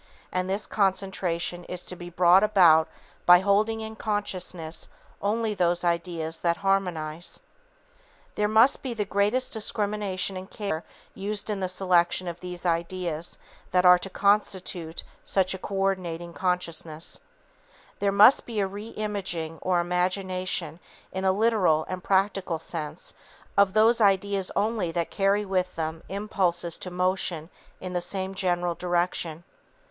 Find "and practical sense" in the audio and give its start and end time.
21.87-23.13